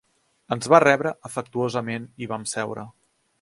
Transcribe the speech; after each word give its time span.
Ens 0.55 0.69
va 0.73 0.79
rebre 0.83 1.11
afectuosament 1.29 2.09
i 2.25 2.31
vam 2.33 2.49
seure. 2.55 2.89